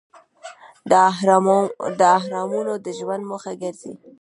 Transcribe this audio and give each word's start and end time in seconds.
دا 2.01 2.17
اهرامونه 2.17 2.73
د 2.85 2.87
ژوند 2.97 3.23
موخه 3.29 3.53
ګرځي. 3.61 3.93